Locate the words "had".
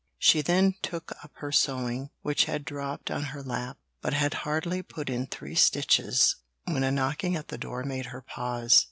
2.45-2.65, 4.15-4.33